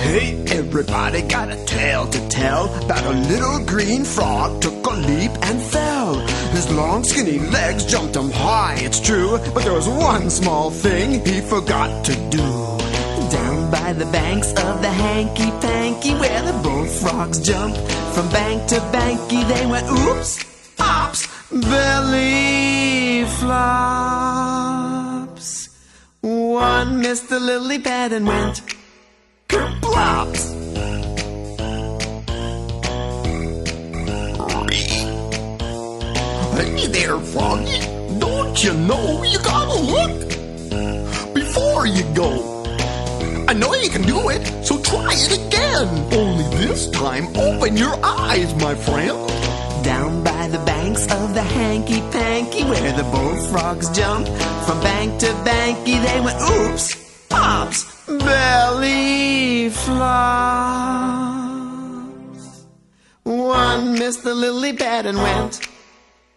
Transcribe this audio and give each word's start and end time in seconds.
Hey, 0.00 0.42
everybody 0.48 1.20
got 1.22 1.50
a 1.50 1.64
tale 1.66 2.06
to 2.06 2.28
tell 2.28 2.74
about 2.82 3.04
a 3.04 3.10
little 3.10 3.64
green 3.66 4.02
frog 4.02 4.62
took 4.62 4.86
a 4.86 4.94
leap 4.94 5.30
and 5.42 5.60
fell. 5.60 6.14
His 6.56 6.72
long 6.72 7.04
skinny 7.04 7.38
legs 7.38 7.84
jumped 7.84 8.16
him 8.16 8.30
high, 8.30 8.78
it's 8.78 8.98
true, 8.98 9.38
but 9.54 9.62
there 9.62 9.74
was 9.74 9.86
one 9.86 10.30
small 10.30 10.70
thing 10.70 11.24
he 11.24 11.42
forgot 11.42 12.04
to 12.06 12.14
do. 12.30 12.48
Down 13.30 13.70
by 13.70 13.92
the 13.92 14.06
banks 14.06 14.48
of 14.54 14.80
the 14.80 14.88
hanky 14.88 15.50
panky 15.60 16.14
where 16.14 16.42
the 16.42 16.54
bullfrogs 16.62 17.38
jump 17.38 17.76
from 18.14 18.28
bank 18.30 18.66
to 18.68 18.76
banky, 18.96 19.46
they 19.52 19.66
went 19.66 19.86
oops, 19.86 20.38
ops, 20.80 21.28
belly 21.50 23.26
flops. 23.38 24.70
One 26.22 27.00
missed 27.02 27.28
the 27.28 27.38
lily 27.38 27.78
pad 27.78 28.12
and 28.12 28.26
went 28.26 28.62
plops. 29.92 30.44
Hey 36.56 36.86
there, 36.86 37.18
Froggy. 37.18 37.80
Don't 38.18 38.62
you 38.62 38.74
know 38.74 39.22
you 39.24 39.38
gotta 39.38 39.78
look 39.94 41.34
before 41.34 41.86
you 41.86 42.04
go? 42.14 42.30
I 43.48 43.52
know 43.52 43.74
you 43.74 43.90
can 43.90 44.02
do 44.02 44.28
it, 44.28 44.42
so 44.64 44.80
try 44.82 45.12
it 45.12 45.32
again. 45.38 45.88
Only 46.12 46.44
this 46.56 46.90
time, 46.90 47.26
open 47.36 47.76
your 47.76 47.98
eyes, 48.04 48.54
my 48.54 48.74
friend. 48.74 49.18
Down 49.82 50.22
by 50.22 50.46
the 50.48 50.62
banks 50.64 51.04
of 51.04 51.34
the 51.34 51.42
hanky 51.42 52.00
panky 52.12 52.64
where 52.64 52.92
the 52.92 53.02
bullfrogs 53.04 53.88
jump 53.90 54.26
from 54.66 54.80
bank 54.80 55.18
to 55.20 55.26
banky, 55.48 55.96
they 56.06 56.20
went 56.20 56.38
oops, 56.52 57.26
pops, 57.28 57.78
belly 57.82 57.99
flops. 59.70 61.30
One 63.22 63.92
missed 63.98 64.24
the 64.24 64.34
lily 64.34 64.72
pad 64.72 65.06
and 65.06 65.18
went 65.18 65.60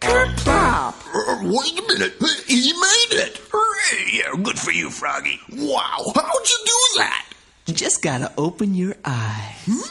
kerplop. 0.00 0.94
Uh, 1.14 1.40
wait 1.42 1.78
a 1.78 1.82
minute. 1.88 2.14
He 2.46 2.72
made 2.72 3.12
it. 3.12 3.40
Hooray. 3.50 4.10
Yeah, 4.12 4.42
good 4.42 4.58
for 4.58 4.70
you, 4.70 4.90
Froggy. 4.90 5.40
Wow, 5.52 6.12
how'd 6.14 6.50
you 6.50 6.58
do 6.64 6.98
that? 6.98 7.26
You 7.66 7.74
just 7.74 8.02
gotta 8.02 8.30
open 8.36 8.74
your 8.74 8.94
eyes. 9.04 9.90